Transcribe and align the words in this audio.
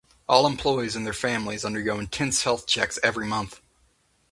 All 0.27 0.47
employees 0.47 0.95
and 0.95 1.05
their 1.05 1.13
families 1.13 1.63
undergo 1.63 1.99
intense 1.99 2.41
health 2.41 2.65
checks 2.65 2.97
every 3.03 3.27
month. 3.27 3.61